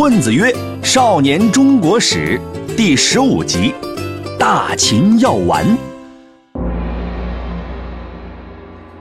[0.00, 0.50] 混子曰
[0.82, 2.40] ：“少年中国史
[2.74, 3.74] 第十五集，
[4.38, 5.62] 大秦要完。”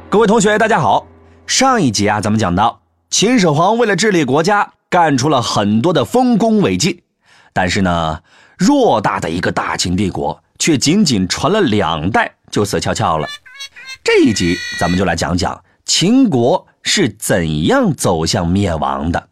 [0.10, 1.08] 各位同学，大家好。
[1.48, 7.04] 上一集啊，咱们讲到秦始皇为了治理国家，干出了很多的丰功伟绩，
[7.54, 8.20] 但是呢，
[8.58, 13.26] 偌大的一个大秦帝国，却仅仅传了两代就死翘翘了。
[14.04, 19.29] 这一集咱们就来讲讲秦国是怎样走向灭亡的。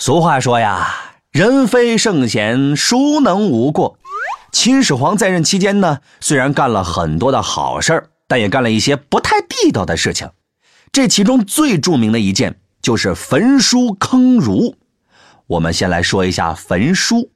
[0.00, 0.94] 俗话说呀，
[1.30, 3.98] 人非圣贤，孰能无过？
[4.50, 10.30] 秦始皇在任期间呢，虽然干了很多的好事儿，但也干了一些不太地道的事情。
[10.90, 14.74] 这其中最著名的一件就是焚书坑儒。
[15.46, 17.30] 我们先来说一下焚书。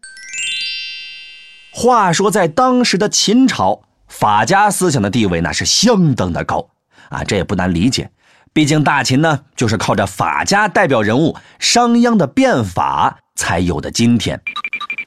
[1.70, 6.70] 话说，在当时的秦朝，法家思想的地位那是相当的高
[7.10, 8.10] 啊，这也不难理解。
[8.55, 14.41] 毕竟大秦呢，就是靠着法家代表人物商鞅的变法才有的今天。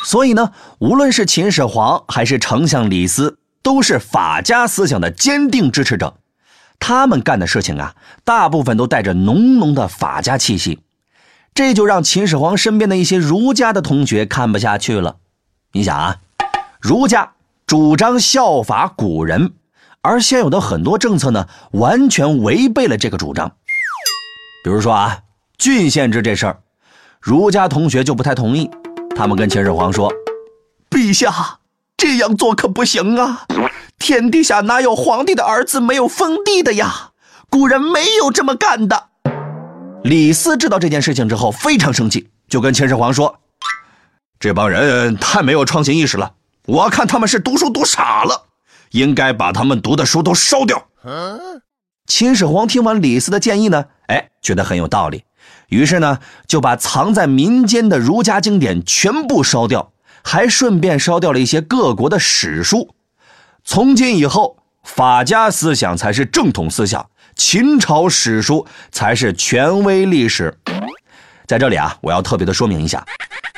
[0.04, 6.18] 所以呢，无论是秦始皇还是丞相李斯，都是法家思想的坚定支持者。
[6.78, 7.96] 他们干的事情啊，
[8.26, 10.82] 大部分都带着浓浓的法家气息，
[11.54, 15.16] 这就让秦始皇身边的一些儒家的同学看不下去了。
[15.72, 16.18] 你想啊，
[16.82, 17.32] 儒家
[17.66, 19.54] 主张效法古人。
[20.02, 23.52] 而现有的很多政策呢，完全违背了这个主张。
[24.64, 25.20] 比如说啊，
[25.58, 26.60] 郡县制这事儿，
[27.20, 28.70] 儒家同学就不太同意。
[29.16, 30.12] 他们跟秦始皇说
[30.90, 31.60] ：“陛下
[31.98, 33.46] 这样做可不行啊！
[33.98, 37.12] 天底下哪有皇帝的儿子没有封地的呀？
[37.50, 39.08] 古人没有这么干的。”
[40.04, 43.40] 李斯知道这件事情之后非常生气，就跟秦始皇说
[44.40, 46.32] ：“这帮人太没有创新意识了，
[46.66, 48.44] 我看他们是读书读傻了。”
[48.92, 50.88] 应该把他们读的书都烧掉。
[52.06, 55.24] 秦始皇听完李斯的建议呢，哎，觉得很有道理，
[55.68, 59.92] 于是呢，就把藏在民间的儒家经典全部烧掉，
[60.24, 62.94] 还顺便烧掉了一些各国的史书。
[63.66, 70.58] 从今以后，法家思想才是正统思想，秦朝史书才是权威历史。
[71.46, 73.06] 在这里啊，我要特别的说明一下，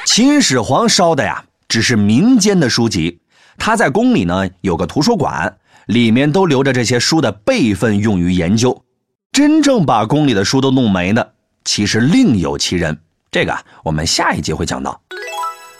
[0.05, 3.19] 秦始皇烧的呀，只是民间的书籍。
[3.59, 8.83] 他在宫里呢有个图书馆，里面都留着这些书的备份，用于研究。
[9.31, 11.33] 真正把宫里的书都弄没的，
[11.63, 12.97] 其实另有其人。
[13.29, 14.99] 这个我们下一集会讲到。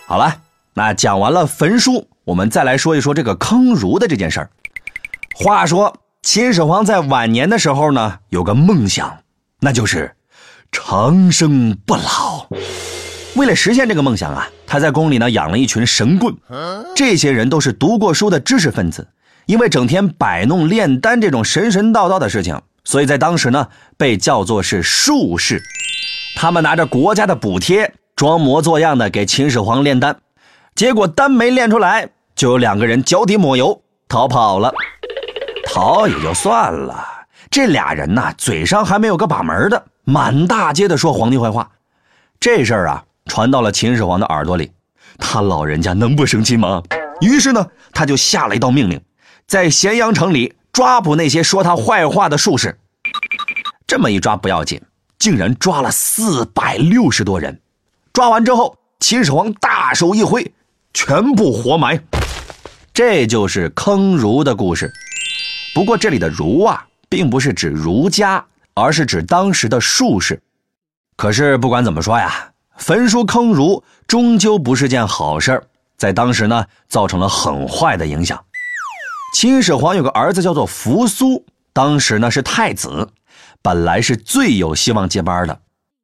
[0.08, 0.42] 好了，
[0.76, 4.52] 那讲完了焚书，我们再来说一说这个坑儒的这件事儿。
[5.34, 9.20] 话说秦始皇在晚年的时候呢，有个梦想，
[9.62, 10.16] 那就是
[10.72, 12.48] 长生不老。
[13.36, 16.32] 为了实现这个梦想啊，他在宫里呢养了一群神棍，
[16.96, 19.08] 这些人都是读过书的知识分子，
[19.48, 25.60] 因为整天摆弄炼丹这种神神道道的事情，所以在当时呢被叫做是术士。
[26.36, 30.16] 他们拿着国家的补贴，装模作样的给秦始皇炼丹，
[30.76, 34.72] 结果丹没炼出来，就有两个人脚底抹油逃跑了。
[35.66, 37.04] 逃也就算了，
[37.50, 41.72] 这俩人呐嘴上还没有个把门的，满大街的说皇帝坏话，
[42.40, 43.04] 这事儿啊。
[43.30, 44.72] 传到了秦始皇的耳朵里，
[45.20, 46.82] 他老人家能不生气吗？
[47.22, 49.00] 于是呢，他就下了一道命令，
[49.46, 52.78] 在咸阳城里抓捕那些说他坏话的术士。
[53.86, 54.82] 这么一抓不要紧，
[55.20, 57.62] 竟然抓了四百六十多人。
[58.12, 60.52] 抓完之后，秦始皇大手一挥，
[60.94, 62.02] 全部活埋。
[62.94, 64.92] 这就是坑儒的故事。
[65.76, 70.42] 不过这里的儒啊，并不是指儒家，而是指当时的术士。
[71.16, 72.52] 可是不管怎么说呀。
[72.80, 75.62] 焚书坑儒终究不是件好事，
[75.98, 78.42] 在当时呢，造成了很坏的影响。
[79.36, 83.10] 秦始皇有个儿子叫做扶苏，当时呢是太子，
[83.62, 85.60] 本来是最有希望接班的，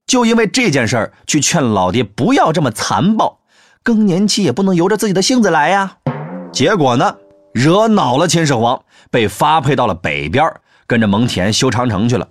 [0.05, 3.39] 就因为这件事儿去劝老爹不要这么残暴，
[3.81, 5.97] 更年期也不能由着自己的性子来呀。
[6.51, 7.15] 结果呢，
[7.53, 10.53] 惹恼了秦始皇，被发配到了北边，
[10.85, 12.27] 跟着蒙恬修长城去了。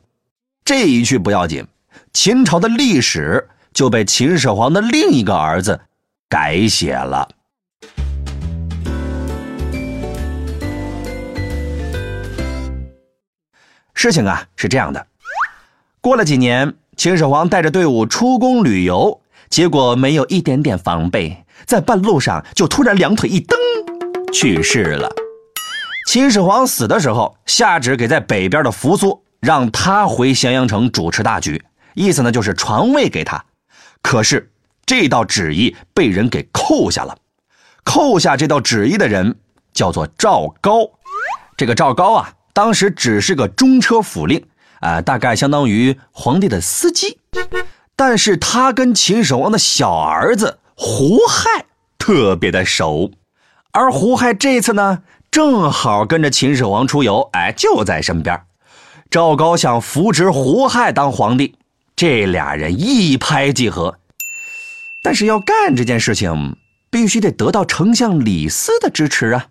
[0.64, 1.66] 这一去不要紧，
[2.12, 3.48] 秦朝的历史。
[3.74, 5.80] 就被秦始皇的另一个儿子
[6.28, 7.28] 改写了。
[13.92, 15.06] 事情啊是这样的，
[16.00, 23.58] 过了几年，秦始皇带着队伍出宫旅游，结果没有一点点防备，在半路上就突然两腿一蹬，
[24.32, 25.10] 去世了。
[26.06, 33.42] 秦始皇死的时候，下旨给在北边的扶苏，让他回咸阳城主持大局，意思呢就是传位给他。
[34.04, 34.52] 可是
[34.84, 37.16] 这道旨意被人给扣下了，
[37.84, 39.34] 扣下这道旨意的人
[39.72, 40.90] 叫做赵高。
[41.56, 44.44] 这个赵高啊，当时只是个中车府令
[44.80, 47.18] 啊，大概相当于皇帝的司机。
[47.96, 51.64] 但是他跟秦始皇的小儿子胡亥
[51.96, 53.10] 特别的熟，
[53.72, 58.38] 而胡亥这次呢，正好跟着秦始皇出游，哎，就在身边。
[59.10, 61.56] 赵高想扶植胡亥当皇帝，
[61.96, 63.98] 这俩人一拍即合。
[65.02, 66.56] 但是要干这件事情，
[66.90, 69.46] 必须得得到丞相李斯的支持啊。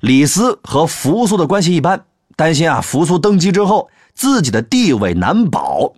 [0.00, 2.04] 李斯和扶苏的关系一般，
[2.36, 5.92] 担心啊，扶苏登基之后自己的地位难保。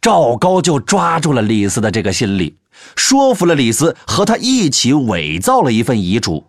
[0.00, 2.56] 赵高就抓住了李斯的这个心理，
[2.96, 6.44] 说服了李斯和他一起伪造了一份遗嘱。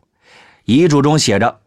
[0.66, 1.60] 遗嘱中写着，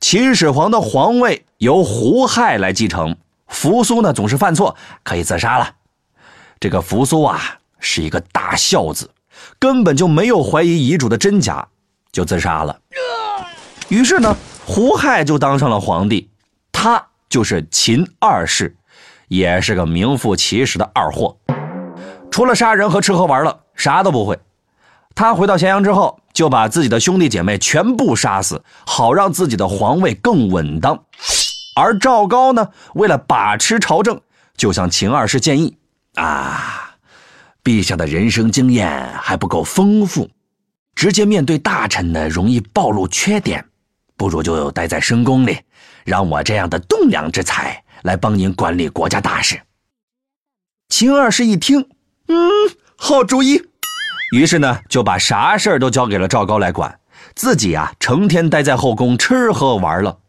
[0.00, 3.16] 秦始皇的皇位由胡亥来继承，
[3.48, 5.74] 扶苏呢总是犯错，可以自杀了。
[6.64, 9.10] 这个扶苏啊是一个大孝子，
[9.58, 11.68] 根本就没有怀疑遗嘱的真假，
[12.10, 12.74] 就自杀了。
[13.90, 14.34] 于是呢，
[14.64, 16.30] 胡亥就当上了皇帝，
[16.72, 18.74] 他就是秦二世。
[19.28, 21.36] 也是个名副其实的二货，
[22.30, 24.38] 除了杀人和吃喝玩乐，啥都不会。
[25.14, 30.98] 他回到咸阳之后，就把自己的兄弟姐妹全部杀死，好让自己的皇位更稳当。
[31.76, 34.18] 而赵高呢，为了把持朝政，
[34.56, 35.76] 就向秦二世建议
[36.14, 36.96] ：“啊，
[37.62, 40.28] 陛下的人生经验还不够丰富，
[40.94, 43.64] 直接面对大臣呢，容易暴露缺点，
[44.16, 45.58] 不如就待在深宫里，
[46.04, 49.58] 让我这样的栋梁之才。”来帮您管理国家大事。
[50.90, 51.88] 秦二世一听，
[52.28, 52.36] 嗯，
[52.96, 53.62] 好主意。
[54.36, 57.00] 于是呢，就把啥事儿都交给了赵高来管，
[57.34, 60.20] 自己啊，成天待在后宫吃喝玩乐。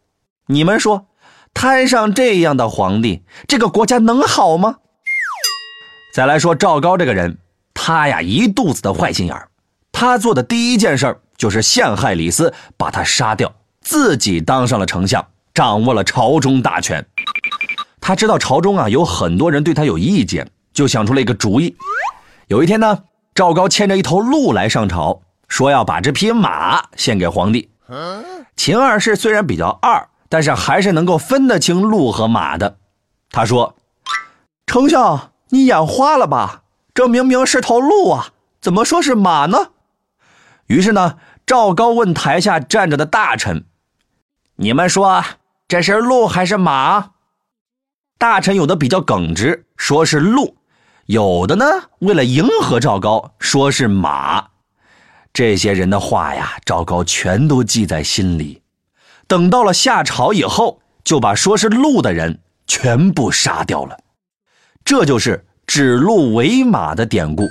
[0.48, 1.08] 你们说，
[1.54, 4.78] 摊上这样的皇帝，这个国家能好吗？
[6.16, 7.38] 再来说赵高这个人，
[7.74, 9.50] 他呀，一肚子的坏心眼儿。
[9.92, 17.06] 他做的第一件事就是陷害李斯，把他杀掉，自己当上了丞相，掌握了朝中大权。
[18.00, 21.76] 他知道朝中啊有很多人对他有意见，就想出了一个主意。
[22.48, 23.04] 有一天呢，
[23.34, 27.70] 赵高牵着一头鹿来上朝，说要把这匹马献给皇帝。
[28.56, 32.78] 秦二世虽然比较二，但是还是能够分得清鹿和马的。
[33.32, 33.76] 他说
[34.66, 36.64] ：“丞相，你眼花了吧？
[36.94, 38.30] 这明明是头鹿啊，
[38.62, 39.72] 怎么说是马呢？”
[40.68, 43.66] 于是呢，赵高问台下站着的大臣
[44.58, 45.24] ：“你们说
[45.68, 47.12] 这是鹿还是马？”
[48.18, 50.56] 大臣有的比较耿直，说是鹿；
[51.06, 51.66] 有的呢，
[52.00, 54.48] 为了迎合赵高，说是马。
[55.34, 58.64] 这些人的话呀，赵高全都记在心里。
[59.28, 64.00] 等到了下朝以后，就把说是鹿的人全部杀掉了。
[64.86, 67.50] 这就是指鹿为马的典故。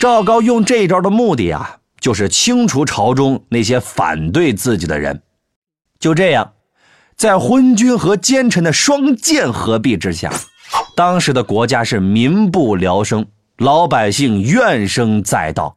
[0.00, 5.22] 赵高用这招的目的啊，就是清除朝中那些反对自己的人。
[5.98, 6.52] 就这样。
[7.16, 10.32] 在昏君和奸臣的双剑合璧之下，
[10.96, 13.24] 当时的国家是民不聊生，
[13.58, 15.76] 老百姓怨声载道。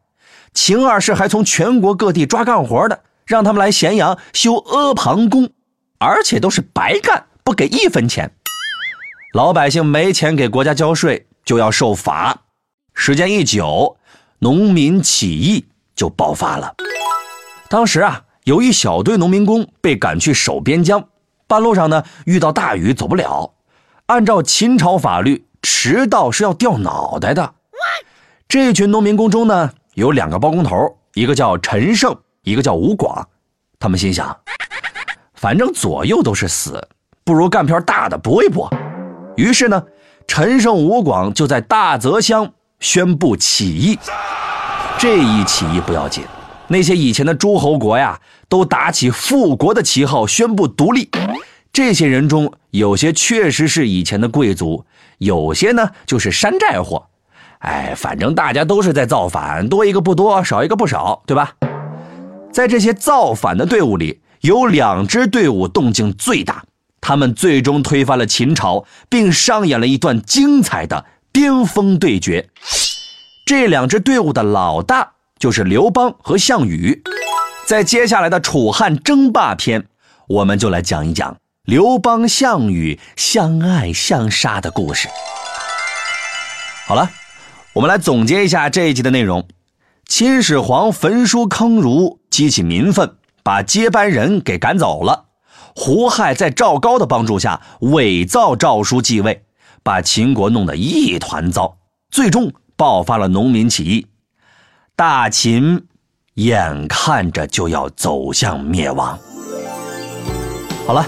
[0.55, 5.47] 秦二世还从全国各地抓干活的，让他们来咸阳修阿房宫，
[5.99, 8.31] 而且都是白干，不给一分钱。
[9.37, 12.35] 老百姓没钱给国家交税，就要受罚。
[12.95, 13.95] 时间一久，
[14.39, 15.63] 农民起义
[15.95, 16.73] 就爆发了。
[17.69, 21.07] 当时啊，有一小队农民工被赶去守边疆。
[21.45, 23.53] 半路上呢，遇到大雨走不了。
[24.07, 27.53] 按照秦朝法律，迟到是要掉脑袋的。
[28.47, 33.29] 这群农民工中呢，有两个包工头，一个叫陈胜，一个叫吴广。
[33.77, 34.35] 他们心想，
[35.35, 36.83] 反正左右都是死，
[37.23, 38.67] 不如干票大的搏一搏。
[39.37, 39.81] 于是呢，
[40.27, 43.97] 陈胜、吴广就在大泽乡宣布起义。
[44.97, 46.23] 这一起义不要紧。
[46.67, 51.09] 那些以前的诸侯国呀，都打起复国的旗号，宣布独立。
[51.71, 54.83] 这些人中，有些确实是以前的贵族，
[55.19, 57.05] 有些呢就是山寨货。
[57.59, 61.53] 哎，反正大家都是在造反，多一个不多，少一个不少，对吧？
[62.51, 66.63] 在这些造反的队伍里，有两支队伍动静最大，
[67.07, 72.49] 他们最终推翻了秦朝，并上演了一段精彩的巅峰对决。
[73.45, 75.13] 这两支队伍的老大。
[75.39, 77.03] 就是刘邦和项羽，
[77.67, 79.85] 在接下来的楚汉争霸篇，
[80.27, 85.07] 我们就来讲一讲刘邦、项羽相爱相杀的故事。
[86.87, 87.11] 好了，
[87.73, 89.47] 我们来总结一下这一集的内容：
[90.07, 95.26] 秦始皇焚书坑儒，激起民愤，把接班人给赶走了；
[95.79, 99.43] 胡亥在赵高的帮助下伪造诏书继位，
[99.83, 101.77] 把秦国弄得一团糟，
[102.09, 104.07] 最终爆发了农民起义。
[104.95, 105.85] 大秦
[106.33, 109.17] 眼看着就要走向灭亡。
[110.87, 111.05] 好了，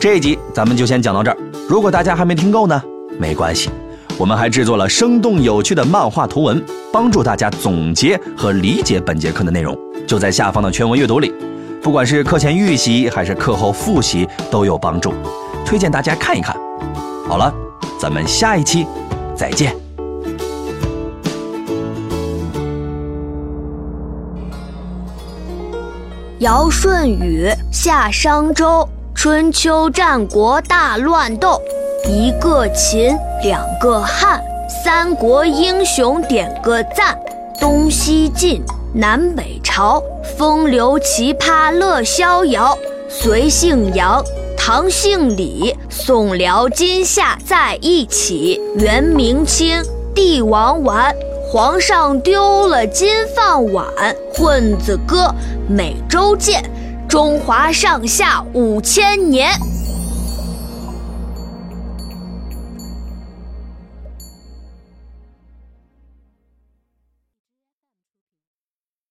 [0.00, 1.38] 这一集咱们就先讲到这儿。
[1.68, 2.82] 如果大家还没听够呢，
[3.20, 3.70] 没关系，
[4.18, 6.60] 我们还制作了生动有趣的漫画图文，
[6.92, 9.78] 帮助大家总结和理解本节课的内容，
[10.08, 11.32] 就在下方的全文阅读里。
[11.82, 15.12] 不管是课前预习还是课后复习都有帮助，
[15.66, 16.56] 推荐大家看一看。
[17.28, 17.52] 好了，
[17.98, 18.86] 咱们下一期
[19.34, 19.74] 再见。
[26.38, 31.60] 尧舜禹夏商周，春秋战国大乱斗，
[32.08, 34.40] 一个秦，两个汉，
[34.84, 37.18] 三国英雄点个赞，
[37.60, 38.62] 东西晋，
[38.92, 40.02] 南北朝，
[40.36, 42.76] 风流奇葩乐逍遥，
[43.08, 44.22] 隋姓杨，
[44.56, 49.82] 唐姓李，宋辽金夏在一起，元明清，
[50.14, 51.14] 帝王丸。
[51.48, 53.86] 皇上丢了金饭碗，
[54.34, 55.32] 混子哥
[55.68, 56.62] 每周见，
[57.06, 59.50] 中华上下五千年。